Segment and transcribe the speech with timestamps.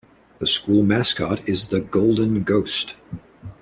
[0.39, 2.95] The school mascot is the "Golden Ghost".